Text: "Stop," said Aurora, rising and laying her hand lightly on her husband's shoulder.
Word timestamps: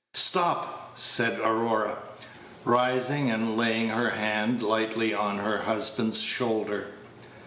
"Stop," 0.15 0.93
said 0.97 1.39
Aurora, 1.41 1.99
rising 2.65 3.29
and 3.29 3.55
laying 3.55 3.89
her 3.89 4.09
hand 4.09 4.63
lightly 4.63 5.13
on 5.13 5.37
her 5.37 5.59
husband's 5.59 6.19
shoulder. 6.21 6.87